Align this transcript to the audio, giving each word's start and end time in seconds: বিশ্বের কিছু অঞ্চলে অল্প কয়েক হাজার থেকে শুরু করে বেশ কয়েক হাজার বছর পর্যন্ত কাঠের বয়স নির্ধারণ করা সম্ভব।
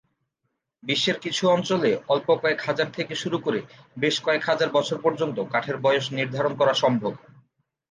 বিশ্বের 0.83 1.17
কিছু 1.19 1.43
অঞ্চলে 1.47 1.91
অল্প 2.07 2.27
কয়েক 2.35 2.59
হাজার 2.61 2.87
থেকে 2.91 3.13
শুরু 3.15 3.37
করে 3.37 3.59
বেশ 3.97 4.15
কয়েক 4.23 4.43
হাজার 4.45 4.69
বছর 4.69 4.97
পর্যন্ত 5.01 5.37
কাঠের 5.51 5.77
বয়স 5.77 6.05
নির্ধারণ 6.11 6.53
করা 6.55 6.73
সম্ভব। 6.73 7.13